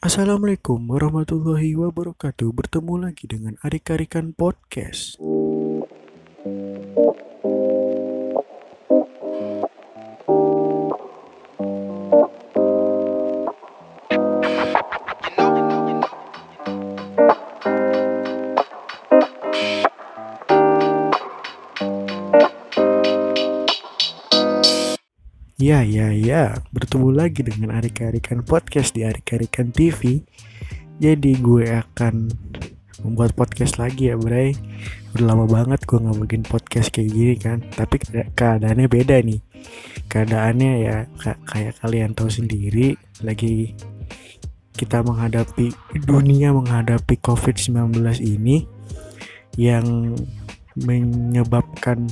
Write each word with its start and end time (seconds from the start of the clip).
Assalamualaikum 0.00 0.88
warahmatullahi 0.88 1.76
wabarakatuh. 1.76 2.56
Bertemu 2.56 3.04
lagi 3.04 3.28
dengan 3.28 3.60
Arik-Arikan 3.60 4.32
Podcast. 4.32 5.20
Ya. 26.30 26.62
Bertemu 26.70 27.10
lagi 27.10 27.42
dengan 27.42 27.74
Arik-Arikan 27.74 28.46
Podcast 28.46 28.94
di 28.94 29.02
Arik-Arikan 29.02 29.74
TV. 29.74 30.22
Jadi 31.02 31.34
gue 31.42 31.66
akan 31.66 32.30
membuat 33.02 33.34
podcast 33.34 33.82
lagi 33.82 34.14
ya, 34.14 34.14
Bray. 34.14 34.54
Udah 35.10 35.34
lama 35.34 35.50
banget 35.50 35.82
gue 35.90 35.98
nggak 35.98 36.18
bikin 36.22 36.42
podcast 36.46 36.94
kayak 36.94 37.10
gini 37.10 37.34
kan. 37.34 37.66
Tapi 37.74 37.98
keadaannya 38.38 38.86
beda 38.86 39.18
nih. 39.26 39.42
Keadaannya 40.06 40.72
ya 40.78 41.10
kayak 41.50 41.82
kalian 41.82 42.14
tahu 42.14 42.30
sendiri, 42.30 42.94
lagi 43.26 43.74
kita 44.78 45.02
menghadapi 45.02 45.74
dunia 46.06 46.54
menghadapi 46.54 47.18
COVID-19 47.26 48.06
ini 48.22 48.70
yang 49.58 50.14
menyebabkan 50.78 52.06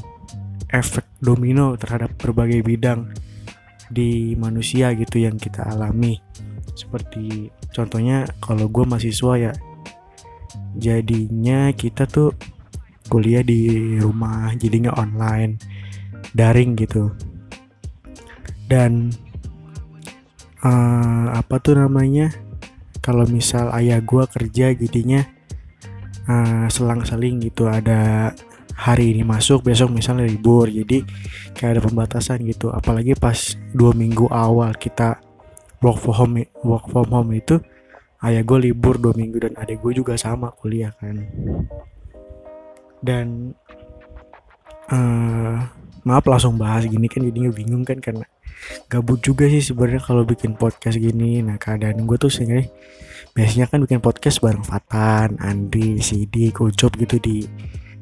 efek 0.75 1.07
domino 1.23 1.79
terhadap 1.79 2.19
berbagai 2.19 2.67
bidang 2.67 3.28
di 3.89 4.37
manusia 4.37 4.93
gitu 4.95 5.21
yang 5.21 5.37
kita 5.37 5.65
alami. 5.65 6.21
Seperti 6.77 7.51
contohnya 7.75 8.29
kalau 8.39 8.71
gue 8.71 8.85
mahasiswa 8.87 9.35
ya 9.37 9.53
jadinya 10.79 11.75
kita 11.75 12.07
tuh 12.07 12.31
kuliah 13.09 13.43
di 13.43 13.97
rumah 13.99 14.53
jadinya 14.55 14.95
online 14.95 15.59
daring 16.37 16.77
gitu. 16.77 17.11
Dan 18.69 19.11
uh, 20.63 21.33
apa 21.33 21.57
tuh 21.59 21.81
namanya 21.81 22.31
kalau 23.01 23.25
misal 23.25 23.73
ayah 23.73 24.05
gue 24.05 24.25
kerja 24.29 24.77
jadinya 24.77 25.25
uh, 26.29 26.69
selang-seling 26.69 27.41
gitu 27.41 27.65
ada 27.65 28.33
hari 28.79 29.11
ini 29.11 29.27
masuk 29.27 29.67
besok 29.67 29.91
misalnya 29.91 30.31
libur. 30.31 30.71
Jadi 30.71 31.03
kayak 31.59 31.79
ada 31.79 31.83
pembatasan 31.83 32.47
gitu. 32.47 32.71
Apalagi 32.71 33.19
pas 33.19 33.59
dua 33.75 33.91
minggu 33.91 34.31
awal 34.31 34.71
kita 34.79 35.19
work 35.83 35.99
from 35.99 36.15
home 36.15 36.47
work 36.63 36.87
from 36.87 37.11
home 37.11 37.35
itu 37.35 37.59
ayah 38.23 38.43
gue 38.47 38.71
libur 38.71 38.99
dua 39.03 39.15
minggu 39.19 39.43
dan 39.43 39.53
adik 39.59 39.83
gue 39.83 39.99
juga 39.99 40.15
sama 40.15 40.55
kuliah 40.55 40.95
kan. 40.95 41.27
Dan 43.03 43.55
uh, 44.95 45.59
maaf 46.07 46.25
langsung 46.31 46.55
bahas 46.55 46.87
gini 46.87 47.11
kan 47.11 47.27
jadinya 47.27 47.51
bingung 47.51 47.83
kan 47.83 47.99
karena 47.99 48.27
gabut 48.91 49.23
juga 49.23 49.47
sih 49.47 49.63
sebenarnya 49.63 50.03
kalau 50.07 50.23
bikin 50.23 50.55
podcast 50.55 51.03
gini. 51.03 51.43
Nah 51.43 51.59
keadaan 51.59 52.07
gue 52.07 52.15
tuh 52.15 52.31
sebenarnya 52.31 52.71
biasanya 53.35 53.67
kan 53.71 53.83
bikin 53.83 53.99
podcast 53.99 54.39
bareng 54.39 54.63
Fatan, 54.63 55.39
Andi, 55.43 55.99
Sidi, 55.99 56.55
Kojop 56.55 56.95
gitu 56.95 57.19
di 57.19 57.43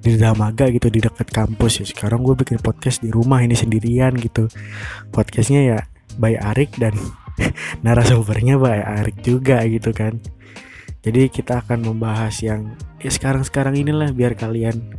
di 0.07 0.15
Damaga 0.15 0.71
gitu 0.71 0.87
di 0.87 1.03
dekat 1.03 1.35
kampus 1.35 1.83
ya. 1.83 1.85
Sekarang 1.91 2.23
gue 2.23 2.39
bikin 2.39 2.63
podcast 2.63 3.03
di 3.03 3.11
rumah 3.11 3.43
ini 3.43 3.59
sendirian 3.59 4.15
gitu. 4.15 4.47
Podcastnya 5.11 5.61
ya 5.67 5.79
by 6.23 6.39
Arik 6.39 6.79
dan 6.79 6.95
narasumbernya 7.85 8.55
by 8.55 9.03
Arik 9.03 9.19
juga 9.27 9.67
gitu 9.67 9.91
kan. 9.91 10.23
Jadi 11.03 11.27
kita 11.27 11.67
akan 11.67 11.91
membahas 11.91 12.39
yang 12.39 12.79
ya 13.03 13.11
sekarang-sekarang 13.11 13.75
inilah 13.83 14.15
biar 14.15 14.39
kalian 14.39 14.95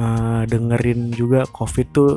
uh, 0.00 0.48
dengerin 0.48 1.12
juga 1.12 1.44
covid 1.52 1.86
tuh 1.92 2.16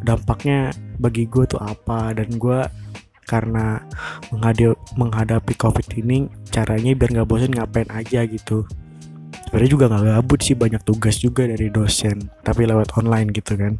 dampaknya 0.00 0.72
bagi 0.96 1.28
gue 1.28 1.44
tuh 1.44 1.60
apa. 1.60 2.16
Dan 2.16 2.40
gue 2.40 2.64
karena 3.28 3.84
menghadapi 4.96 5.60
covid 5.60 5.92
ini 6.00 6.32
caranya 6.48 6.96
biar 6.96 7.20
nggak 7.20 7.28
bosan 7.28 7.52
ngapain 7.52 7.90
aja 7.92 8.24
gitu 8.24 8.64
sebenarnya 9.46 9.70
juga 9.70 9.84
nggak 9.88 10.04
gabut 10.04 10.40
sih 10.42 10.56
banyak 10.58 10.82
tugas 10.82 11.16
juga 11.22 11.46
dari 11.46 11.70
dosen 11.70 12.28
tapi 12.42 12.66
lewat 12.66 12.98
online 12.98 13.30
gitu 13.30 13.54
kan. 13.54 13.78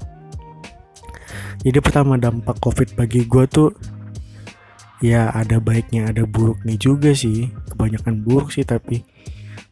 Jadi 1.66 1.78
pertama 1.82 2.14
dampak 2.14 2.62
covid 2.62 2.94
bagi 2.94 3.26
gue 3.26 3.44
tuh 3.50 3.74
ya 5.02 5.34
ada 5.34 5.58
baiknya 5.58 6.14
ada 6.14 6.22
buruknya 6.24 6.78
juga 6.78 7.10
sih. 7.12 7.50
Kebanyakan 7.74 8.22
buruk 8.22 8.54
sih 8.54 8.62
tapi 8.62 9.02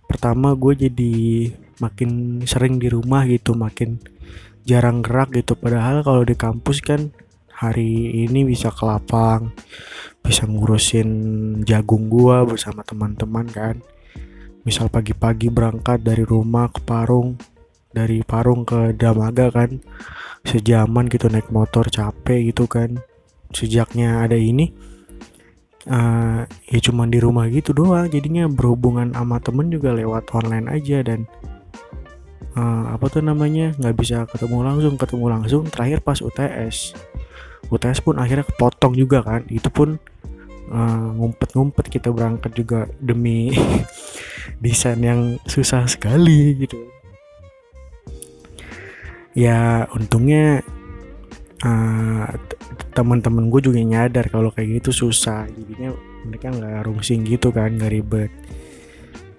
pertama 0.04 0.52
gue 0.58 0.90
jadi 0.90 1.14
makin 1.78 2.42
sering 2.44 2.82
di 2.82 2.90
rumah 2.90 3.22
gitu 3.30 3.54
makin 3.54 4.02
jarang 4.66 5.00
gerak 5.00 5.30
gitu. 5.32 5.54
Padahal 5.54 6.02
kalau 6.02 6.26
di 6.26 6.34
kampus 6.34 6.82
kan 6.82 7.14
hari 7.54 8.26
ini 8.26 8.42
bisa 8.42 8.74
ke 8.74 8.82
lapang 8.82 9.54
bisa 10.24 10.48
ngurusin 10.48 11.08
jagung 11.68 12.10
gua 12.10 12.42
bersama 12.42 12.82
teman-teman 12.82 13.46
kan 13.46 13.76
misal 14.64 14.88
pagi-pagi 14.88 15.52
berangkat 15.52 16.00
dari 16.00 16.24
rumah 16.24 16.72
ke 16.72 16.80
Parung 16.80 17.36
dari 17.94 18.24
Parung 18.26 18.66
ke 18.66 18.96
Damaga 18.96 19.52
kan 19.52 19.78
sejaman 20.42 21.06
gitu 21.12 21.30
naik 21.30 21.52
motor 21.52 21.86
capek 21.88 22.50
gitu 22.52 22.64
kan 22.66 22.98
sejaknya 23.54 24.24
ada 24.24 24.34
ini 24.34 24.72
uh, 25.88 26.42
ya 26.48 26.78
cuman 26.80 27.08
di 27.12 27.20
rumah 27.20 27.46
gitu 27.52 27.76
doang 27.76 28.10
jadinya 28.10 28.48
berhubungan 28.50 29.14
sama 29.14 29.38
temen 29.38 29.70
juga 29.70 29.92
lewat 29.94 30.32
online 30.32 30.66
aja 30.72 31.04
dan 31.04 31.28
uh, 32.58 32.92
apa 32.92 33.04
tuh 33.12 33.22
namanya 33.22 33.76
nggak 33.78 33.96
bisa 33.96 34.24
ketemu 34.26 34.64
langsung 34.64 34.94
ketemu 34.98 35.26
langsung 35.30 35.62
terakhir 35.68 36.00
pas 36.00 36.18
UTS 36.18 36.96
UTS 37.68 37.98
pun 38.04 38.20
akhirnya 38.20 38.44
kepotong 38.44 38.96
juga 38.96 39.24
kan 39.24 39.46
itu 39.48 39.68
pun 39.68 39.96
uh, 40.70 41.08
ngumpet-ngumpet 41.16 41.90
kita 41.90 42.08
berangkat 42.14 42.52
juga 42.56 42.88
demi 43.00 43.52
desain 44.64 45.00
yang 45.00 45.36
susah 45.44 45.84
sekali 45.90 46.64
gitu. 46.64 46.78
Ya 49.34 49.90
untungnya 49.90 50.62
uh, 51.66 52.26
teman-teman 52.94 53.50
gue 53.50 53.60
juga 53.66 53.82
nyadar 53.82 54.30
kalau 54.30 54.54
kayak 54.54 54.80
gitu 54.84 55.10
susah. 55.10 55.50
Jadinya 55.50 55.90
mereka 56.24 56.54
nggak 56.54 56.86
rungsing 56.86 57.26
gitu 57.26 57.50
kan 57.50 57.74
nggak 57.74 57.92
ribet. 57.92 58.30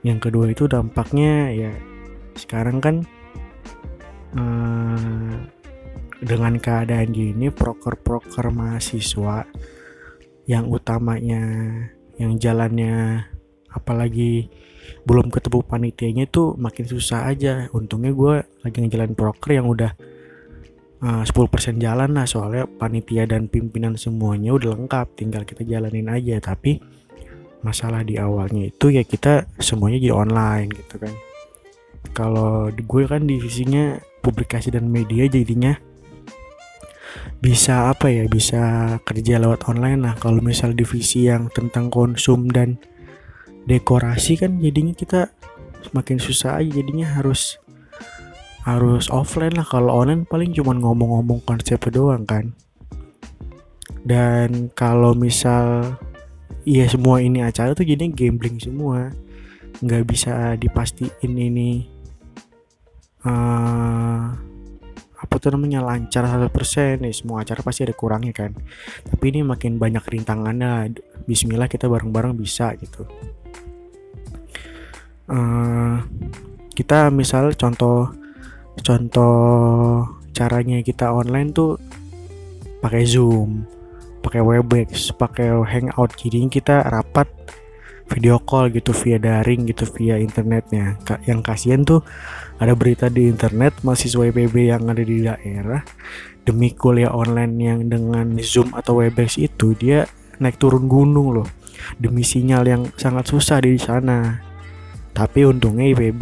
Yang 0.06 0.30
kedua 0.30 0.46
itu 0.52 0.70
dampaknya 0.70 1.50
ya 1.50 1.72
sekarang 2.36 2.84
kan 2.84 2.96
uh, 4.36 5.36
dengan 6.20 6.60
keadaan 6.60 7.12
gini 7.16 7.48
proker-proker 7.52 8.52
mahasiswa 8.52 9.48
yang 10.46 10.70
utamanya 10.70 11.42
yang 12.16 12.38
jalannya 12.40 13.28
apalagi 13.74 14.48
belum 15.06 15.30
ketemu 15.34 15.60
panitianya 15.66 16.26
tuh 16.30 16.54
makin 16.58 16.86
susah 16.86 17.30
aja. 17.30 17.70
Untungnya 17.74 18.14
gue 18.14 18.36
lagi 18.62 18.78
ngejalan 18.82 19.14
proker 19.18 19.58
yang 19.58 19.68
udah 19.70 19.92
uh, 21.02 21.24
10% 21.26 21.82
jalan 21.82 22.10
lah. 22.14 22.26
Soalnya 22.30 22.66
panitia 22.70 23.26
dan 23.30 23.50
pimpinan 23.50 23.98
semuanya 23.98 24.54
udah 24.54 24.78
lengkap 24.78 25.08
tinggal 25.18 25.44
kita 25.44 25.66
jalanin 25.66 26.10
aja. 26.10 26.38
Tapi 26.42 26.82
masalah 27.66 28.06
di 28.06 28.22
awalnya 28.22 28.70
itu 28.70 28.94
ya 28.94 29.02
kita 29.02 29.50
semuanya 29.58 29.98
jadi 29.98 30.14
online 30.14 30.70
gitu 30.74 30.96
kan. 31.02 31.14
Kalau 32.14 32.70
gue 32.70 33.04
kan 33.10 33.26
divisinya 33.26 33.98
publikasi 34.22 34.70
dan 34.74 34.90
media 34.90 35.26
jadinya 35.26 35.74
bisa 37.40 37.92
apa 37.94 38.10
ya 38.10 38.26
bisa 38.26 38.96
kerja 39.04 39.38
lewat 39.38 39.68
online. 39.70 40.02
Lah 40.06 40.16
kalau 40.18 40.42
misal 40.42 40.74
divisi 40.74 41.28
yang 41.30 41.52
tentang 41.54 41.92
konsum 41.94 42.50
dan 42.50 42.80
dekorasi 43.66 44.38
kan 44.38 44.62
jadinya 44.62 44.94
kita 44.94 45.34
semakin 45.86 46.18
susah 46.18 46.62
aja 46.62 46.82
jadinya 46.82 47.06
harus 47.06 47.62
harus 48.66 49.08
offline 49.14 49.54
lah. 49.54 49.66
Kalau 49.66 49.94
online 49.94 50.26
paling 50.26 50.52
cuma 50.54 50.74
ngomong-ngomong 50.74 51.46
konsep 51.46 51.80
doang 51.94 52.26
kan. 52.26 52.58
Dan 54.06 54.70
kalau 54.74 55.18
misal 55.18 55.98
iya 56.66 56.90
semua 56.90 57.22
ini 57.22 57.46
acara 57.46 57.78
tuh 57.78 57.86
jadinya 57.86 58.14
gambling 58.14 58.58
semua. 58.58 59.14
Nggak 59.82 60.04
bisa 60.10 60.58
dipastiin 60.58 61.34
ini 61.36 61.86
uh, 63.26 64.34
apa 65.26 65.42
tuh 65.42 65.58
namanya 65.58 65.82
lancar 65.82 66.30
100% 66.30 67.02
nih 67.02 67.10
semua 67.10 67.42
acara 67.42 67.66
pasti 67.66 67.82
ada 67.82 67.98
kurangnya 67.98 68.32
kan. 68.32 68.54
Tapi 69.10 69.26
ini 69.34 69.42
makin 69.42 69.82
banyak 69.82 70.06
rintangannya. 70.06 70.94
Bismillah 71.26 71.66
kita 71.66 71.90
bareng-bareng 71.90 72.38
bisa 72.38 72.78
gitu. 72.78 73.10
Uh, 75.26 75.98
kita 76.78 77.10
misal 77.10 77.58
contoh 77.58 78.14
contoh 78.86 79.34
caranya 80.38 80.86
kita 80.86 81.10
online 81.10 81.50
tuh 81.50 81.82
pakai 82.86 83.02
Zoom 83.10 83.66
pakai 84.22 84.42
Webex 84.46 85.10
pakai 85.18 85.50
Hangout. 85.66 86.14
Jadi 86.14 86.46
kita 86.50 86.86
rapat 86.86 87.26
video 88.06 88.38
call 88.38 88.70
gitu 88.70 88.94
via 88.94 89.18
daring 89.18 89.66
gitu 89.70 89.90
via 89.98 90.22
internetnya. 90.22 90.98
Yang 91.26 91.40
kasihan 91.42 91.82
tuh 91.82 92.02
ada 92.62 92.78
berita 92.78 93.10
di 93.10 93.28
internet 93.28 93.82
mahasiswa 93.82 94.30
IPB 94.30 94.72
yang 94.72 94.88
ada 94.88 95.02
di 95.02 95.26
daerah 95.26 95.82
demi 96.46 96.72
kuliah 96.78 97.10
online 97.10 97.54
yang 97.58 97.80
dengan 97.90 98.38
Zoom 98.40 98.72
atau 98.78 99.02
Webex 99.02 99.42
itu 99.42 99.74
dia 99.74 100.06
naik 100.38 100.62
turun 100.62 100.86
gunung 100.86 101.42
loh. 101.42 101.48
Demi 101.98 102.22
sinyal 102.22 102.64
yang 102.66 102.82
sangat 102.96 103.30
susah 103.30 103.60
di 103.62 103.76
sana. 103.82 104.42
Tapi 105.16 105.48
untungnya 105.48 105.90
IPB 105.96 106.22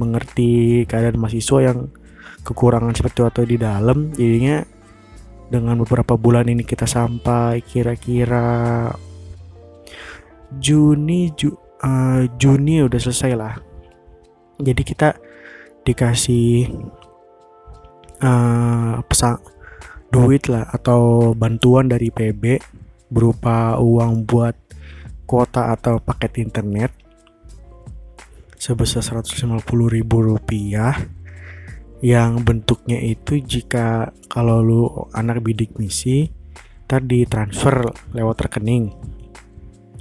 mengerti 0.00 0.82
keadaan 0.88 1.20
mahasiswa 1.20 1.58
yang 1.72 1.78
kekurangan 2.42 2.96
seperti 2.96 3.18
waktu 3.22 3.42
di 3.46 3.56
dalam. 3.60 4.10
Jadinya 4.16 4.64
dengan 5.50 5.82
beberapa 5.82 6.14
bulan 6.14 6.46
ini 6.46 6.62
kita 6.62 6.86
sampai 6.86 7.62
kira-kira 7.62 8.86
Juni 10.58 11.30
Ju, 11.38 11.54
uh, 11.54 12.26
Juni 12.34 12.82
udah 12.82 12.98
selesai 12.98 13.32
lah. 13.38 13.54
Jadi 14.58 14.82
kita 14.82 15.14
dikasih 15.86 16.66
uh, 18.18 18.98
pesan 19.06 19.38
duit 20.10 20.50
lah 20.50 20.66
atau 20.74 21.32
bantuan 21.38 21.86
dari 21.86 22.10
PB 22.10 22.58
berupa 23.14 23.78
uang 23.78 24.26
buat 24.26 24.58
kuota 25.30 25.70
atau 25.70 26.02
paket 26.02 26.42
internet 26.42 26.90
sebesar 28.58 29.06
150 29.06 29.62
ribu 29.86 30.16
rupiah. 30.18 30.98
Yang 32.00 32.32
bentuknya 32.48 32.96
itu 32.96 33.44
jika 33.44 34.10
kalau 34.32 34.64
lu 34.64 34.88
anak 35.12 35.44
bidik 35.44 35.76
misi 35.76 36.32
tadi 36.88 37.28
transfer 37.28 37.92
lewat 38.16 38.48
rekening 38.48 38.88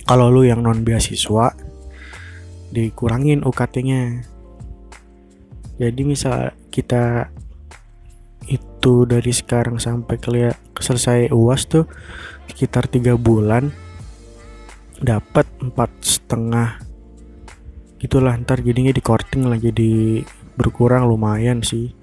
kalau 0.10 0.34
lu 0.34 0.42
yang 0.42 0.66
non 0.66 0.82
beasiswa 0.82 1.54
dikurangin 2.74 3.46
UKT-nya 3.46 4.26
jadi 5.78 6.02
misal 6.02 6.58
kita 6.74 7.30
itu 8.50 9.06
dari 9.06 9.30
sekarang 9.30 9.78
sampai 9.78 10.18
kalian 10.18 10.58
selesai 10.82 11.30
uas 11.30 11.70
tuh 11.70 11.86
sekitar 12.50 12.90
tiga 12.90 13.14
bulan 13.16 13.70
dapat 15.00 15.48
empat 15.64 15.88
setengah. 16.04 16.84
Gitulah 18.04 18.36
ntar 18.44 18.60
jadinya 18.60 18.92
di 18.92 19.00
korting 19.00 19.48
lah 19.48 19.56
jadi 19.56 20.24
berkurang 20.60 21.08
lumayan 21.08 21.64
sih. 21.64 21.96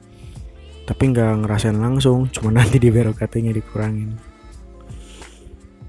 Tapi 0.88 1.12
nggak 1.12 1.44
ngerasain 1.44 1.76
langsung 1.76 2.32
cuma 2.32 2.54
nanti 2.54 2.80
di 2.80 2.88
nya 2.88 3.52
dikurangin 3.52 4.16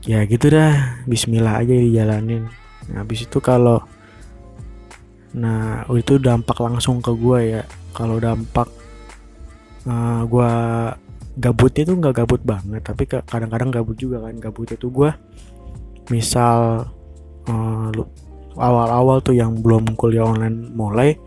ya 0.08 0.24
gitu 0.24 0.48
dah 0.48 1.04
Bismillah 1.04 1.60
aja 1.60 1.76
dijalanin. 1.76 2.48
Nah, 2.88 3.04
habis 3.04 3.28
itu 3.28 3.44
kalau 3.44 3.84
nah 5.36 5.84
itu 5.92 6.16
dampak 6.18 6.56
langsung 6.64 7.04
ke 7.04 7.12
gue 7.12 7.60
ya. 7.60 7.64
Kalau 7.92 8.16
dampak 8.18 8.72
uh, 9.84 9.92
eh, 9.92 10.22
gue 10.24 10.52
gabutnya 11.38 11.84
tuh 11.86 11.96
nggak 12.02 12.16
gabut 12.24 12.42
banget 12.42 12.82
tapi 12.82 13.04
kadang-kadang 13.06 13.70
gabut 13.70 14.00
juga 14.00 14.24
kan. 14.24 14.40
Gabutnya 14.40 14.80
tuh 14.80 14.92
gue 14.96 15.12
misal 16.08 16.88
uh, 17.52 17.92
awal-awal 18.56 19.20
tuh 19.20 19.36
yang 19.36 19.60
belum 19.60 20.00
kuliah 20.00 20.24
online 20.24 20.72
mulai 20.72 21.20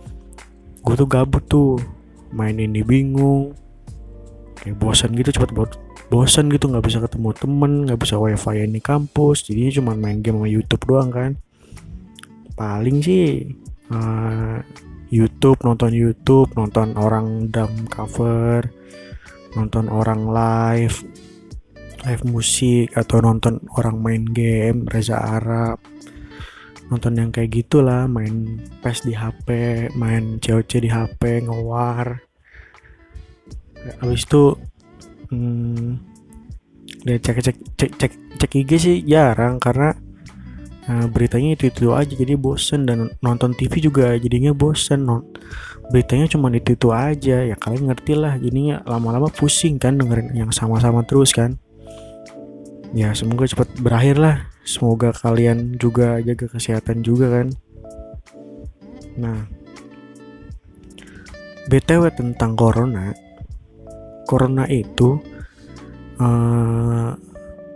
gue 0.81 0.95
tuh 0.97 1.07
gabut 1.07 1.45
tuh. 1.45 1.77
Main 2.33 2.57
ini 2.57 2.81
bingung. 2.81 3.53
Kayak 4.57 4.77
bosan 4.81 5.13
gitu 5.19 5.35
cepet 5.37 5.51
bosan 6.11 6.51
gitu 6.51 6.67
nggak 6.67 6.85
bisa 6.91 6.99
ketemu 6.99 7.31
temen 7.39 7.73
nggak 7.87 8.01
bisa 8.03 8.19
wifi 8.19 8.67
ini 8.67 8.83
kampus 8.83 9.47
jadinya 9.47 9.73
cuma 9.79 9.93
main 9.95 10.19
game 10.19 10.43
sama 10.43 10.51
YouTube 10.51 10.83
doang 10.91 11.11
kan. 11.15 11.33
Paling 12.59 12.99
sih 13.01 13.47
uh, 13.95 14.59
YouTube 15.15 15.63
nonton 15.63 15.95
YouTube 15.95 16.51
nonton 16.59 16.99
orang 16.99 17.47
dam 17.55 17.71
cover 17.87 18.67
nonton 19.55 19.91
orang 19.91 20.31
live 20.31 21.03
live 22.07 22.23
musik 22.27 22.95
atau 22.99 23.23
nonton 23.23 23.63
orang 23.79 24.03
main 24.03 24.25
game 24.27 24.91
Reza 24.91 25.19
Arab. 25.19 25.79
Nonton 26.91 27.15
yang 27.23 27.31
kayak 27.31 27.55
gitulah 27.55 28.11
main 28.11 28.59
PES 28.83 29.07
di 29.07 29.15
HP 29.15 29.49
main 29.95 30.43
COC 30.43 30.71
di 30.83 30.91
HP 30.91 31.47
ngewar. 31.47 32.19
Habis 34.03 34.27
itu 34.27 34.59
hmm, 35.31 35.99
cek 37.07 37.39
cek 37.41 37.57
cek 37.79 37.91
cek 37.97 38.13
cek 38.39 38.53
IG 38.53 38.71
sih 38.77 38.97
jarang 39.07 39.57
karena 39.63 39.95
uh, 40.91 41.07
beritanya 41.07 41.55
itu 41.55 41.71
itu 41.71 41.95
aja. 41.95 42.13
Jadi 42.13 42.35
bosen 42.37 42.85
dan 42.85 43.15
nonton 43.23 43.55
TV 43.55 43.81
juga 43.81 44.15
jadinya 44.19 44.51
bosen. 44.53 45.07
Non 45.07 45.25
beritanya 45.91 46.31
cuma 46.31 46.51
itu 46.55 46.75
itu 46.75 46.89
aja. 46.91 47.47
Ya 47.47 47.57
kalian 47.57 47.91
ngerti 47.91 48.13
lah 48.19 48.37
jadinya 48.37 48.83
lama-lama 48.87 49.31
pusing 49.31 49.79
kan 49.79 49.97
dengerin 49.97 50.35
yang 50.35 50.51
sama-sama 50.51 51.07
terus 51.07 51.31
kan. 51.35 51.57
Ya 52.91 53.15
semoga 53.15 53.47
cepat 53.47 53.71
berakhir 53.79 54.19
lah. 54.19 54.37
Semoga 54.67 55.15
kalian 55.15 55.79
juga 55.79 56.19
jaga 56.21 56.47
kesehatan 56.51 57.07
juga 57.07 57.43
kan. 57.43 57.47
Nah 59.19 59.47
btw 61.71 62.11
tentang 62.11 62.59
corona 62.59 63.15
corona 64.31 64.63
itu 64.71 65.19
uh, 66.23 67.11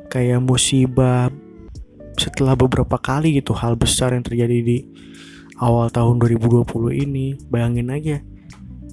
kayak 0.06 0.38
musibah 0.38 1.26
setelah 2.14 2.54
beberapa 2.54 2.94
kali 2.94 3.42
gitu 3.42 3.50
hal 3.58 3.74
besar 3.74 4.14
yang 4.14 4.22
terjadi 4.22 4.62
di 4.62 4.78
awal 5.58 5.90
tahun 5.90 6.22
2020 6.22 6.62
ini. 6.94 7.34
Bayangin 7.50 7.90
aja 7.90 8.22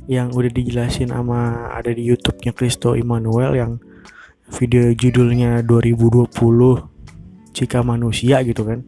yang 0.09 0.33
udah 0.33 0.49
dijelasin 0.49 1.13
sama 1.13 1.69
ada 1.69 1.93
di 1.93 2.01
YouTube-nya 2.09 2.57
Kristo 2.57 2.97
Immanuel 2.97 3.53
yang 3.53 3.77
video 4.49 4.89
judulnya 4.97 5.61
2020 5.61 6.33
jika 7.53 7.85
manusia 7.85 8.41
gitu 8.41 8.65
kan. 8.65 8.81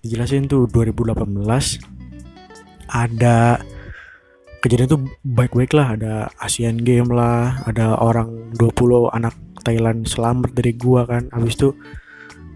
Dijelasin 0.00 0.48
tuh 0.48 0.64
2018 0.72 1.20
ada 2.88 3.60
kejadian 4.64 4.88
tuh 4.88 5.02
baik-baik 5.20 5.76
lah. 5.76 5.92
Ada 5.92 6.32
Asian 6.40 6.80
Game 6.80 7.12
lah 7.12 7.60
ada 7.68 8.00
orang 8.00 8.56
20 8.56 9.12
anak 9.12 9.36
Thailand 9.60 10.08
selamat 10.08 10.56
dari 10.56 10.72
gua 10.72 11.04
kan. 11.04 11.28
Habis 11.28 11.60
itu 11.60 11.68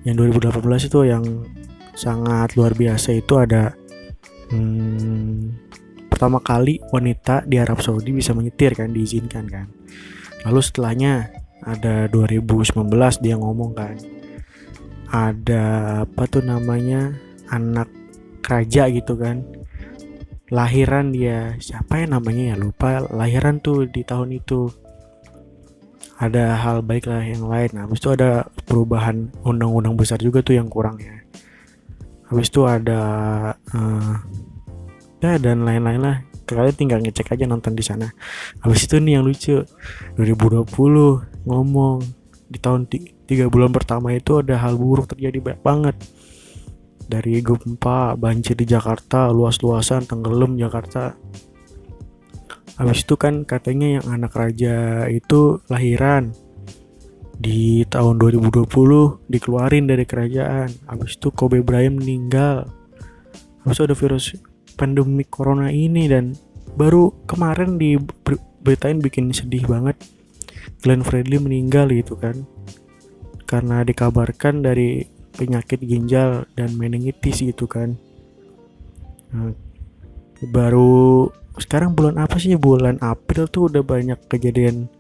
yang 0.08 0.16
2018 0.16 0.88
itu 0.88 1.05
yang 1.05 1.25
sangat 1.93 2.56
luar 2.56 2.72
biasa 2.72 3.12
itu 3.12 3.37
ada 3.37 3.76
hmm, 4.49 5.53
pertama 6.08 6.41
kali 6.41 6.81
wanita 6.88 7.44
di 7.44 7.60
Arab 7.60 7.84
Saudi 7.84 8.17
bisa 8.17 8.32
menyetir 8.32 8.72
kan 8.72 8.88
diizinkan 8.88 9.44
kan. 9.44 9.69
Lalu 10.48 10.65
setelahnya 10.65 11.29
ada 11.60 12.08
2019 12.08 12.88
dia 13.20 13.36
ngomong 13.36 13.77
kan 13.77 13.96
ada 15.08 15.65
apa 16.05 16.29
tuh 16.29 16.44
namanya 16.44 17.17
anak 17.48 17.88
raja 18.44 18.88
gitu 18.93 19.17
kan 19.17 19.44
lahiran 20.48 21.12
dia. 21.12 21.56
Siapa 21.60 22.05
ya 22.05 22.06
namanya 22.08 22.55
ya? 22.55 22.56
Lupa. 22.56 23.05
Lahiran 23.12 23.60
tuh 23.60 23.88
di 23.88 24.05
tahun 24.05 24.36
itu. 24.36 24.69
Ada 26.19 26.58
hal 26.58 26.82
baik 26.82 27.06
lah 27.06 27.22
yang 27.22 27.46
lain. 27.46 27.70
Nah, 27.78 27.86
habis 27.86 28.02
itu 28.02 28.10
ada 28.10 28.50
perubahan 28.67 29.31
undang-undang 29.46 29.94
besar 29.94 30.19
juga 30.19 30.43
tuh 30.43 30.58
yang 30.58 30.67
kurang 30.67 30.98
ya. 30.98 31.14
Habis 32.26 32.50
itu 32.50 32.67
ada 32.67 33.00
uh, 33.55 34.14
ya 35.22 35.38
dan 35.38 35.62
lain-lain 35.62 36.02
lah. 36.02 36.17
Kalian 36.48 36.74
tinggal 36.74 36.98
ngecek 37.05 37.38
aja 37.38 37.44
nonton 37.46 37.76
di 37.76 37.84
sana. 37.86 38.10
Habis 38.64 38.90
itu 38.90 38.98
nih 38.98 39.20
yang 39.20 39.24
lucu. 39.24 39.62
2020 40.19 40.67
ngomong. 41.46 42.02
Di 42.48 42.56
tahun 42.56 42.88
tiga 43.28 43.46
bulan 43.52 43.70
pertama 43.70 44.10
itu 44.17 44.40
ada 44.40 44.56
hal 44.56 44.74
buruk 44.81 45.12
terjadi 45.12 45.36
banyak 45.38 45.60
banget 45.60 45.96
dari 47.08 47.41
gempa 47.41 48.15
banjir 48.15 48.55
di 48.55 48.69
Jakarta 48.69 49.32
luas-luasan 49.32 50.05
tenggelam 50.05 50.60
Jakarta. 50.60 51.17
Habis 52.79 53.03
itu 53.03 53.19
kan 53.19 53.43
katanya 53.43 53.98
yang 53.98 54.06
anak 54.06 54.38
raja 54.38 55.08
itu 55.10 55.58
lahiran 55.67 56.31
di 57.38 57.82
tahun 57.91 58.22
2020 58.22 58.70
dikeluarin 59.27 59.91
dari 59.91 60.06
kerajaan. 60.06 60.70
Habis 60.86 61.19
itu 61.19 61.34
Kobe 61.34 61.58
Bryant 61.65 61.98
meninggal. 61.98 62.70
Habis 63.67 63.82
itu 63.82 63.84
ada 63.88 63.96
virus 63.98 64.24
pandemi 64.79 65.27
corona 65.27 65.74
ini 65.74 66.06
dan 66.06 66.38
baru 66.79 67.10
kemarin 67.27 67.82
di 67.82 67.98
beritain 68.62 69.03
bikin 69.03 69.34
sedih 69.34 69.67
banget. 69.67 69.98
Glenn 70.79 71.03
Fredly 71.03 71.43
meninggal 71.43 71.91
gitu 71.91 72.15
kan. 72.15 72.46
Karena 73.48 73.82
dikabarkan 73.82 74.62
dari 74.62 75.18
penyakit 75.38 75.78
ginjal 75.86 76.50
dan 76.58 76.74
meningitis 76.74 77.38
gitu 77.38 77.70
kan. 77.70 77.94
Nah, 79.30 79.54
baru 80.50 81.30
sekarang 81.62 81.94
bulan 81.94 82.18
apa 82.18 82.42
sih? 82.42 82.58
Bulan 82.58 82.98
April 82.98 83.46
tuh 83.46 83.70
udah 83.70 83.86
banyak 83.86 84.18
kejadian 84.26 84.90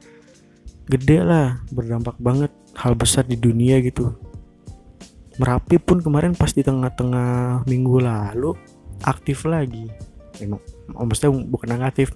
gede 0.88 1.20
lah 1.20 1.60
berdampak 1.74 2.16
banget 2.22 2.54
hal 2.78 2.94
besar 2.94 3.26
di 3.26 3.34
dunia 3.34 3.82
gitu. 3.82 4.14
Merapi 5.42 5.78
pun 5.82 5.98
kemarin 6.02 6.34
pas 6.34 6.50
di 6.50 6.62
tengah-tengah 6.62 7.62
minggu 7.66 7.98
lalu 7.98 8.54
aktif 9.02 9.46
lagi. 9.46 9.90
Emang 10.38 10.62
oh, 10.94 11.06
maksudnya 11.06 11.34
bukan 11.34 11.82
aktif 11.82 12.14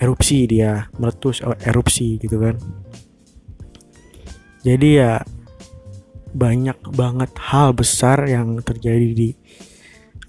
erupsi 0.00 0.44
dia 0.44 0.88
meletus 1.00 1.40
oh, 1.44 1.56
erupsi 1.64 2.20
gitu 2.20 2.36
kan. 2.40 2.56
Jadi 4.64 4.88
ya 4.96 5.20
banyak 6.34 6.78
banget 6.92 7.30
hal 7.38 7.70
besar 7.72 8.26
yang 8.26 8.58
terjadi 8.60 9.08
di 9.14 9.30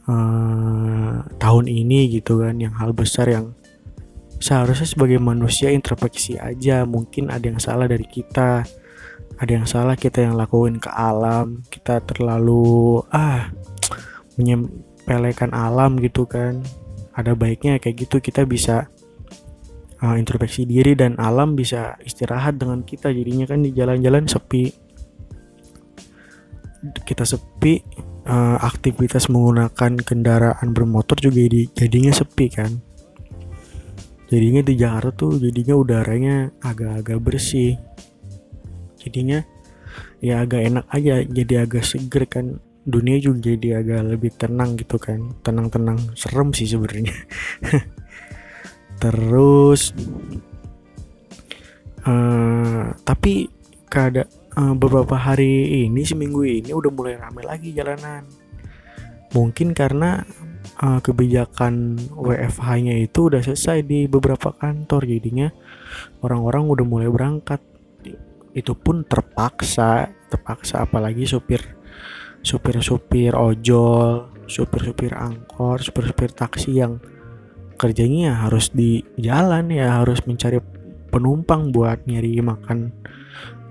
uh, 0.05 1.25
tahun 1.41 1.65
ini 1.65 2.13
gitu 2.21 2.45
kan. 2.45 2.61
Yang 2.61 2.73
hal 2.77 2.91
besar 2.93 3.27
yang 3.27 3.57
seharusnya 4.37 4.85
sebagai 4.85 5.17
manusia 5.17 5.73
introspeksi 5.73 6.37
aja. 6.37 6.85
Mungkin 6.85 7.33
ada 7.33 7.45
yang 7.49 7.57
salah 7.57 7.89
dari 7.89 8.05
kita 8.05 8.63
ada 9.35 9.51
yang 9.51 9.67
salah 9.67 9.99
kita 9.99 10.23
yang 10.23 10.37
lakuin 10.37 10.79
ke 10.79 10.87
alam. 10.93 11.65
Kita 11.67 11.99
terlalu 12.05 13.03
ah 13.11 13.51
menyepelekan 14.37 15.51
alam 15.51 15.97
gitu 15.99 16.29
kan. 16.29 16.61
Ada 17.15 17.33
baiknya 17.33 17.81
kayak 17.81 18.07
gitu 18.07 18.21
kita 18.21 18.45
bisa 18.45 18.87
uh, 20.03 20.15
introspeksi 20.15 20.67
diri 20.67 20.93
dan 20.93 21.17
alam 21.19 21.57
bisa 21.57 21.97
istirahat 22.05 22.61
dengan 22.61 22.85
kita. 22.85 23.11
Jadinya 23.11 23.49
kan 23.49 23.65
di 23.65 23.73
jalan-jalan 23.73 24.29
sepi 24.29 24.84
kita 27.05 27.25
sepi 27.25 27.81
uh, 28.25 28.57
aktivitas 28.61 29.29
menggunakan 29.29 29.97
kendaraan 30.01 30.73
bermotor 30.73 31.17
juga 31.21 31.45
jadi 31.45 31.61
jadinya 31.73 32.13
sepi 32.13 32.45
kan. 32.51 32.71
Jadinya 34.25 34.61
di 34.65 34.73
Jakarta 34.73 35.13
tuh 35.13 35.37
jadinya 35.37 35.75
udaranya 35.77 36.35
agak-agak 36.61 37.19
bersih. 37.21 37.77
Jadinya 38.97 39.45
ya 40.17 40.41
agak 40.41 40.61
enak 40.65 40.85
aja 40.89 41.21
jadi 41.21 41.69
agak 41.69 41.85
seger 41.85 42.25
kan. 42.25 42.57
Dunia 42.85 43.17
juga 43.17 43.49
jadi 43.53 43.81
agak 43.81 44.01
lebih 44.17 44.31
tenang 44.33 44.77
gitu 44.77 44.97
kan. 44.97 45.33
Tenang-tenang 45.45 46.17
serem 46.17 46.53
sih 46.53 46.69
sebenarnya. 46.69 47.13
Terus 49.01 49.93
uh, 52.05 52.93
tapi 53.05 53.49
kada 53.89 54.25
uh, 54.55 54.73
beberapa 54.75 55.15
hari 55.15 55.85
ini 55.85 56.01
seminggu 56.03 56.43
ini 56.43 56.71
udah 56.71 56.91
mulai 56.91 57.15
ramai 57.19 57.43
lagi 57.43 57.75
jalanan. 57.75 58.25
Mungkin 59.35 59.75
karena 59.75 60.23
uh, 60.79 60.99
kebijakan 61.03 61.99
WFH-nya 62.15 63.03
itu 63.03 63.27
udah 63.27 63.43
selesai 63.43 63.83
di 63.83 64.07
beberapa 64.07 64.55
kantor. 64.55 65.03
Jadinya 65.05 65.51
orang-orang 66.23 66.63
udah 66.71 66.85
mulai 66.87 67.09
berangkat. 67.11 67.59
Itu 68.55 68.71
pun 68.71 69.03
terpaksa 69.03 70.07
terpaksa 70.31 70.87
apalagi 70.87 71.27
supir 71.27 71.75
supir-supir 72.45 73.33
ojol 73.33 74.29
supir-supir 74.45 75.11
angkor 75.17 75.81
supir-supir 75.81 76.29
taksi 76.29 76.77
yang 76.77 77.01
kerjanya 77.75 78.45
harus 78.45 78.69
di 78.71 79.01
jalan 79.17 79.73
ya 79.73 79.99
harus 79.99 80.21
mencari 80.29 80.61
penumpang 81.09 81.73
buat 81.73 82.05
nyari 82.05 82.39
makan 82.39 82.93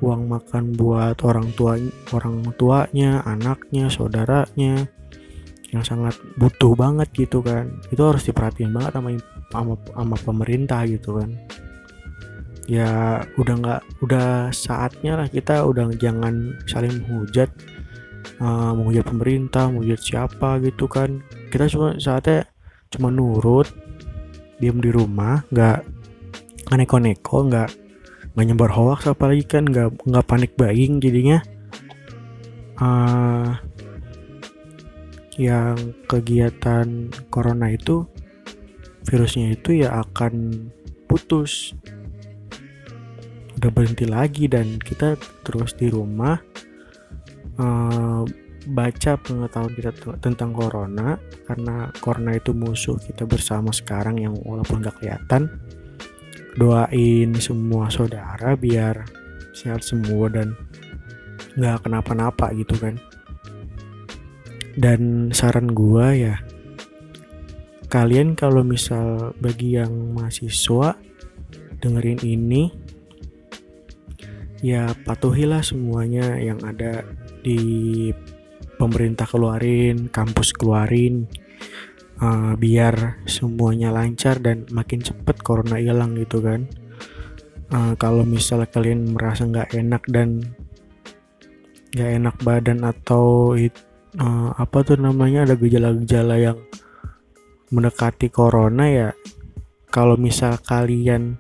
uang 0.03 0.27
makan 0.27 0.75
buat 0.75 1.23
orang 1.23 1.55
tua 1.55 1.79
orang 2.11 2.43
tuanya 2.59 3.23
anaknya 3.23 3.87
saudaranya 3.87 4.91
yang 5.75 5.83
sangat 5.83 6.15
butuh 6.39 6.79
banget 6.79 7.11
gitu 7.15 7.43
kan. 7.43 7.83
Itu 7.91 8.07
harus 8.07 8.23
diperhatiin 8.27 8.71
banget 8.71 8.95
sama 8.95 9.11
sama, 9.51 9.75
sama 9.91 10.17
pemerintah 10.23 10.87
gitu 10.87 11.19
kan. 11.19 11.35
Ya 12.71 13.21
udah 13.37 13.55
nggak 13.61 13.81
udah 14.01 14.55
saatnya 14.55 15.19
lah 15.19 15.29
kita 15.29 15.67
udah 15.67 15.91
jangan 15.99 16.55
saling 16.65 17.03
menghujat 17.05 17.51
uh, 18.39 18.73
menghujat 18.73 19.05
pemerintah 19.05 19.67
menghujat 19.69 20.01
siapa 20.01 20.63
gitu 20.63 20.87
kan. 20.87 21.21
Kita 21.51 21.67
cuma 21.67 21.99
saatnya 21.99 22.47
cuma 22.95 23.11
nurut 23.11 23.67
diam 24.63 24.79
di 24.79 24.95
rumah 24.95 25.43
nggak 25.51 25.83
neko-neko 26.71 27.51
nggak 27.51 27.84
nggak 28.35 28.47
nyebar 28.51 28.73
hoax 28.75 29.07
apalagi 29.07 29.47
kan 29.47 29.63
nggak 29.63 29.95
nggak 30.03 30.27
panik 30.27 30.53
buying 30.59 30.99
jadinya. 30.99 31.39
Uh, 32.75 33.55
yang 35.39 35.95
kegiatan 36.11 37.11
corona 37.31 37.71
itu 37.71 38.07
virusnya 39.07 39.55
itu 39.55 39.87
ya 39.87 40.03
akan 40.03 40.67
putus. 41.07 41.75
Udah 43.55 43.71
berhenti 43.71 44.07
lagi 44.07 44.51
dan 44.51 44.83
kita 44.83 45.15
terus 45.47 45.79
di 45.79 45.87
rumah 45.87 46.35
uh, 47.63 48.27
baca 48.67 49.13
pengetahuan 49.23 49.75
kita 49.79 49.91
tentang 50.19 50.51
corona. 50.51 51.19
Karena 51.47 51.87
corona 52.03 52.35
itu 52.35 52.51
musuh 52.51 52.99
kita 52.99 53.31
bersama 53.31 53.71
sekarang 53.71 54.19
yang 54.19 54.35
walaupun 54.43 54.83
gak 54.83 54.99
kelihatan 54.99 55.64
doain 56.55 57.35
semua 57.39 57.91
saudara 57.91 58.55
biar 58.55 59.07
sehat 59.55 59.83
semua 59.83 60.31
dan 60.31 60.55
nggak 61.55 61.87
kenapa-napa 61.87 62.51
gitu 62.55 62.75
kan. 62.79 62.99
Dan 64.75 65.31
saran 65.31 65.71
gua 65.71 66.11
ya 66.15 66.43
kalian 67.95 68.35
kalau 68.35 68.67
misal 68.67 69.31
bagi 69.39 69.79
yang 69.79 70.19
mahasiswa 70.19 70.99
dengerin 71.79 72.19
ini 72.27 72.75
ya 74.59 74.91
patuhilah 75.07 75.63
semuanya 75.63 76.35
yang 76.43 76.59
ada 76.67 77.07
di 77.47 78.11
pemerintah 78.81 79.31
keluarin, 79.31 80.11
kampus 80.11 80.51
keluarin 80.51 81.31
uh, 82.21 82.53
biar 82.55 83.25
semuanya 83.27 83.91
lancar 83.91 84.39
dan 84.39 84.69
makin 84.71 85.03
cepet 85.03 85.41
corona 85.41 85.81
hilang 85.81 86.15
gitu 86.19 86.43
kan. 86.45 86.69
Uh, 87.73 87.97
kalau 87.97 88.23
misalnya 88.23 88.69
kalian 88.71 89.17
merasa 89.17 89.49
nggak 89.49 89.73
enak 89.75 90.03
dan 90.13 90.45
nggak 91.95 92.11
enak 92.21 92.37
badan 92.43 92.83
atau 92.83 93.55
it, 93.55 93.75
uh, 94.19 94.55
apa 94.55 94.83
tuh 94.83 94.99
namanya 94.99 95.47
ada 95.47 95.55
gejala-gejala 95.55 96.37
yang 96.39 96.59
mendekati 97.71 98.31
corona 98.31 98.87
ya 98.91 99.11
kalau 99.91 100.19
misal 100.19 100.59
kalian 100.63 101.39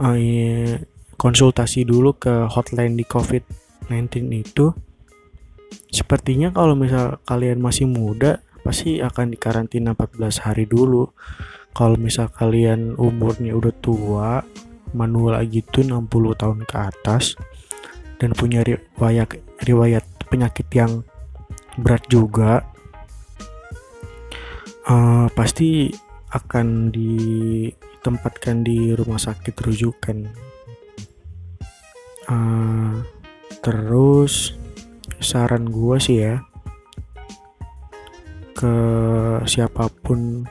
uh, 0.00 0.76
konsultasi 1.16 1.88
dulu 1.88 2.16
ke 2.16 2.48
hotline 2.52 2.96
di 2.96 3.04
COVID-19 3.08 4.28
itu 4.36 4.72
sepertinya 5.88 6.52
kalau 6.52 6.76
misal 6.76 7.20
kalian 7.24 7.60
masih 7.60 7.88
muda 7.88 8.44
pasti 8.66 8.98
akan 8.98 9.30
dikarantina 9.30 9.94
14 9.94 10.42
hari 10.42 10.66
dulu? 10.66 11.06
Kalau 11.70 11.94
misal 11.94 12.26
kalian 12.26 12.98
umurnya 12.98 13.54
udah 13.54 13.74
tua 13.78 14.42
manual 14.90 15.38
gitu 15.46 15.86
60 15.86 16.10
tahun 16.34 16.60
ke 16.66 16.76
atas 16.76 17.38
dan 18.18 18.34
punya 18.34 18.66
riwayat 18.66 19.38
riwayat 19.62 20.04
penyakit 20.26 20.66
yang 20.74 21.06
berat 21.78 22.02
juga 22.10 22.64
uh, 24.88 25.28
pasti 25.36 25.92
akan 26.32 26.90
ditempatkan 26.90 28.66
di 28.66 28.96
rumah 28.96 29.20
sakit 29.20 29.54
rujukan. 29.54 30.26
Uh, 32.26 33.06
terus 33.62 34.58
saran 35.22 35.70
gue 35.70 35.96
sih 36.02 36.18
ya 36.26 36.42
ke 38.56 38.74
siapa 39.44 39.92
pun 40.00 40.48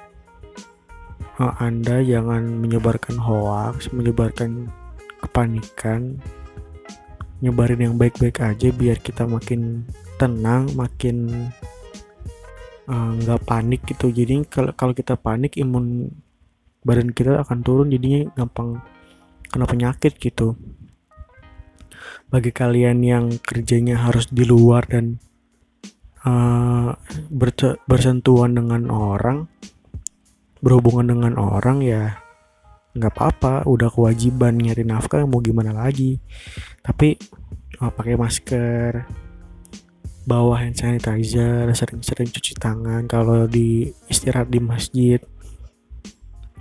uh, 1.42 1.54
anda 1.58 2.06
jangan 2.06 2.62
menyebarkan 2.62 3.18
hoax 3.18 3.90
menyebarkan 3.90 4.70
kepanikan. 5.26 6.22
Nyebarin 7.44 7.82
yang 7.92 7.96
baik-baik 8.00 8.40
aja 8.40 8.72
biar 8.72 9.02
kita 9.02 9.28
makin 9.28 9.84
tenang 10.16 10.72
makin 10.78 11.50
nggak 12.86 13.42
uh, 13.42 13.46
panik 13.50 13.82
gitu. 13.90 14.14
Jadi 14.14 14.46
kalau 14.54 14.94
kita 14.94 15.18
panik 15.18 15.58
imun 15.58 16.14
badan 16.86 17.10
kita 17.10 17.42
akan 17.42 17.60
turun 17.66 17.90
jadinya 17.90 18.30
gampang 18.38 18.80
kena 19.50 19.66
penyakit 19.66 20.16
gitu. 20.22 20.54
Bagi 22.30 22.54
kalian 22.54 23.02
yang 23.02 23.26
kerjanya 23.42 23.98
harus 23.98 24.30
di 24.30 24.46
luar 24.46 24.86
dan 24.86 25.18
uh, 26.26 26.92
bersentuhan 27.86 28.58
dengan 28.58 28.90
orang 28.90 29.48
berhubungan 30.60 31.14
dengan 31.14 31.34
orang 31.38 31.86
ya 31.86 32.18
nggak 32.98 33.14
apa-apa. 33.14 33.70
Udah 33.70 33.94
kewajiban 33.94 34.58
nyari 34.58 34.82
nafkah 34.82 35.22
mau 35.30 35.44
gimana 35.44 35.76
lagi? 35.76 36.18
Tapi 36.82 37.16
uh, 37.80 37.92
pakai 37.94 38.16
masker 38.18 39.06
bawa 40.26 40.66
hand 40.66 40.74
sanitizer 40.74 41.70
sering-sering 41.70 42.34
cuci 42.34 42.58
tangan 42.58 43.06
kalau 43.06 43.46
di 43.46 43.94
istirahat 44.10 44.50
di 44.50 44.58
masjid. 44.58 45.22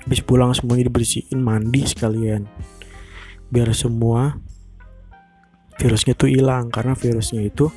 Habis 0.04 0.20
pulang 0.20 0.52
semuanya 0.52 0.92
dibersihin 0.92 1.40
mandi 1.40 1.88
sekalian. 1.88 2.44
Biar 3.48 3.72
semua 3.72 4.36
virusnya 5.80 6.12
tuh 6.12 6.28
hilang 6.28 6.68
karena 6.68 6.92
virusnya 6.92 7.40
itu 7.40 7.72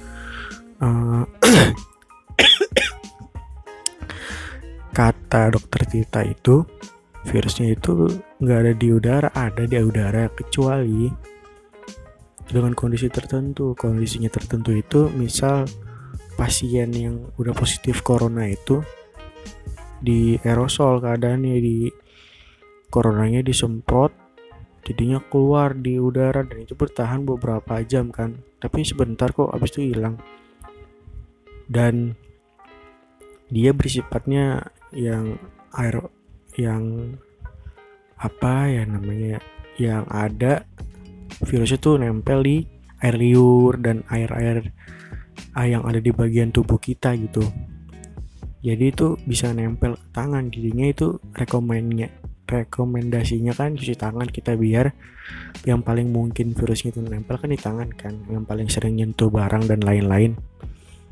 uh, 0.82 1.24
kata 4.98 5.54
dokter 5.54 5.86
Tita 5.86 6.26
itu 6.26 6.66
virusnya 7.28 7.76
itu 7.76 8.08
nggak 8.42 8.60
ada 8.66 8.74
di 8.74 8.88
udara 8.90 9.30
ada 9.36 9.68
di 9.68 9.78
udara 9.78 10.32
kecuali 10.32 11.12
dengan 12.48 12.74
kondisi 12.74 13.12
tertentu. 13.12 13.76
Kondisinya 13.76 14.32
tertentu 14.32 14.72
itu 14.72 15.12
misal 15.12 15.68
pasien 16.40 16.90
yang 16.96 17.28
udah 17.36 17.52
positif 17.52 18.02
corona 18.02 18.48
itu 18.48 18.80
di 19.98 20.38
aerosol 20.46 21.02
keadaannya 21.02 21.58
di 21.58 21.90
coronanya 22.88 23.42
disemprot 23.42 24.14
jadinya 24.86 25.20
keluar 25.28 25.76
di 25.76 26.00
udara 26.00 26.48
dan 26.48 26.64
itu 26.64 26.78
bertahan 26.78 27.28
beberapa 27.28 27.84
jam 27.84 28.08
kan. 28.08 28.40
Tapi 28.58 28.88
sebentar 28.88 29.36
kok 29.36 29.52
habis 29.52 29.76
itu 29.76 29.92
hilang 29.92 30.16
dan 31.68 32.16
dia 33.48 33.72
bersifatnya 33.72 34.72
yang 34.92 35.40
air 35.76 36.04
yang 36.60 37.16
apa 38.18 38.72
ya 38.72 38.84
namanya 38.84 39.40
yang 39.78 40.04
ada 40.10 40.66
virus 41.46 41.78
itu 41.78 42.02
nempel 42.02 42.42
di 42.42 42.58
air 42.98 43.14
liur 43.14 43.78
dan 43.78 44.02
air-air 44.10 44.74
yang 45.58 45.86
ada 45.86 46.02
di 46.02 46.10
bagian 46.14 46.50
tubuh 46.50 46.82
kita 46.82 47.14
gitu. 47.18 47.46
Jadi 48.62 48.90
itu 48.90 49.18
bisa 49.26 49.54
nempel 49.54 49.98
ke 49.98 50.08
tangan 50.14 50.50
jadinya 50.50 50.90
itu 50.90 51.22
rekomennya 51.34 52.10
rekomendasinya 52.48 53.52
kan 53.52 53.76
cuci 53.76 54.00
tangan 54.00 54.26
kita 54.32 54.56
biar 54.56 54.96
yang 55.68 55.84
paling 55.84 56.10
mungkin 56.10 56.56
virusnya 56.56 56.96
itu 56.96 57.04
nempel 57.04 57.36
kan 57.36 57.52
di 57.52 57.60
tangan 57.60 57.92
kan 57.92 58.16
yang 58.32 58.48
paling 58.48 58.72
sering 58.72 58.96
nyentuh 58.96 59.28
barang 59.28 59.68
dan 59.68 59.84
lain-lain 59.84 60.40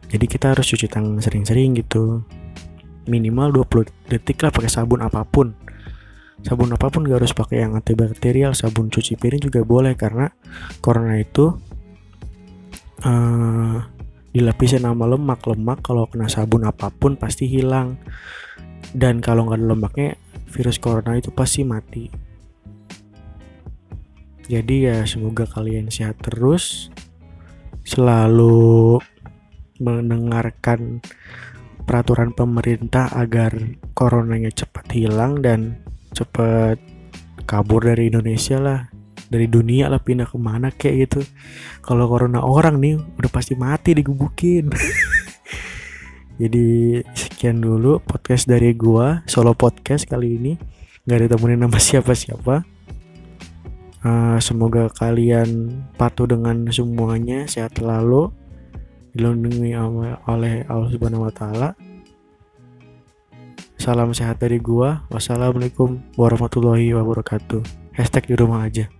jadi 0.09 0.25
kita 0.29 0.53
harus 0.53 0.65
cuci 0.69 0.85
tangan 0.85 1.17
sering-sering 1.17 1.77
gitu. 1.77 2.21
Minimal 3.05 3.65
20 3.65 4.09
detik 4.09 4.41
lah 4.41 4.53
pakai 4.53 4.69
sabun 4.69 5.01
apa 5.01 5.25
pun. 5.25 5.53
Sabun 6.45 6.73
apa 6.73 6.89
pun 6.93 7.05
gak 7.05 7.25
harus 7.25 7.33
pakai 7.33 7.65
yang 7.65 7.73
antibakterial 7.73 8.53
sabun 8.53 8.93
cuci 8.93 9.17
piring 9.17 9.41
juga 9.41 9.65
boleh 9.65 9.97
karena 9.97 10.29
corona 10.77 11.17
itu 11.17 11.57
uh, 13.01 13.77
dilapisi 14.29 14.77
nama 14.77 15.05
lemak. 15.09 15.41
Lemak 15.45 15.81
kalau 15.81 16.05
kena 16.09 16.29
sabun 16.29 16.69
apa 16.69 16.93
pun 16.93 17.17
pasti 17.17 17.49
hilang. 17.49 17.97
Dan 18.95 19.19
kalau 19.19 19.49
nggak 19.49 19.59
ada 19.59 19.67
lemaknya 19.73 20.09
virus 20.47 20.77
corona 20.77 21.17
itu 21.17 21.33
pasti 21.33 21.65
mati. 21.65 22.07
Jadi 24.45 24.85
ya 24.85 25.01
semoga 25.09 25.49
kalian 25.49 25.89
sehat 25.89 26.21
terus. 26.21 26.93
Selalu 27.85 28.97
mendengarkan 29.79 31.03
peraturan 31.85 32.33
pemerintah 32.33 33.13
agar 33.13 33.53
coronanya 33.93 34.49
cepat 34.49 34.89
hilang 34.91 35.39
dan 35.39 35.79
cepat 36.11 36.81
kabur 37.45 37.85
dari 37.85 38.09
Indonesia 38.09 38.57
lah. 38.57 38.79
Dari 39.25 39.49
dunia 39.49 39.89
lah 39.89 39.97
pindah 39.97 40.29
ke 40.29 40.37
mana 40.37 40.69
kayak 40.69 41.09
gitu. 41.09 41.21
Kalau 41.81 42.05
corona 42.05 42.45
orang 42.45 42.77
nih 42.77 42.93
udah 42.97 43.31
pasti 43.33 43.57
mati 43.57 43.97
digebukin. 43.97 44.69
Jadi 46.41 46.99
sekian 47.15 47.63
dulu 47.63 48.03
podcast 48.03 48.45
dari 48.45 48.75
gua 48.77 49.25
solo 49.25 49.57
podcast 49.57 50.05
kali 50.05 50.37
ini. 50.37 50.53
Nggak 51.09 51.25
ditemenin 51.25 51.65
nama 51.65 51.77
siapa-siapa. 51.81 52.65
Uh, 54.05 54.37
semoga 54.37 54.93
kalian 54.93 55.81
patuh 55.97 56.29
dengan 56.29 56.69
semuanya 56.69 57.49
sehat 57.49 57.81
selalu 57.81 58.29
dilindungi 59.15 59.71
oleh 60.27 60.67
Allah 60.67 60.89
Subhanahu 60.91 61.25
wa 61.25 61.33
taala. 61.33 61.69
Salam 63.79 64.11
sehat 64.11 64.43
dari 64.43 64.59
gua. 64.59 65.07
Wassalamualaikum 65.07 66.03
warahmatullahi 66.19 66.91
wabarakatuh. 66.91 67.63
Hashtag 67.95 68.27
di 68.27 68.35
rumah 68.35 68.67
aja. 68.67 68.91